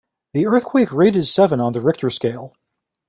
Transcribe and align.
The 0.33 0.47
earthquake 0.47 0.91
rated 0.91 1.27
seven 1.27 1.59
on 1.59 1.73
the 1.73 1.79
Richter 1.81 2.09
scale. 2.09 2.55